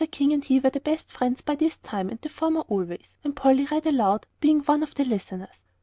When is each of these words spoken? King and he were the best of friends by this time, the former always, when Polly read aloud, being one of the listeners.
King 0.11 0.33
and 0.33 0.43
he 0.43 0.59
were 0.59 0.71
the 0.71 0.79
best 0.79 1.11
of 1.11 1.17
friends 1.17 1.41
by 1.41 1.53
this 1.53 1.77
time, 1.77 2.17
the 2.23 2.27
former 2.27 2.61
always, 2.61 3.17
when 3.21 3.33
Polly 3.33 3.65
read 3.69 3.85
aloud, 3.85 4.25
being 4.39 4.61
one 4.61 4.81
of 4.81 4.95
the 4.95 5.05
listeners. 5.05 5.61